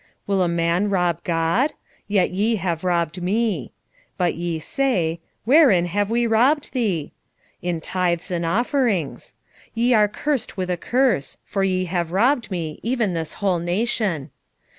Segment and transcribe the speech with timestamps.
[0.01, 1.73] 3:8 Will a man rob God?
[2.07, 3.71] Yet ye have robbed me.
[4.17, 7.11] But ye say, Wherein have we robbed thee?
[7.61, 9.35] In tithes and offerings.
[9.67, 13.59] 3:9 Ye are cursed with a curse: for ye have robbed me, even this whole
[13.59, 14.31] nation.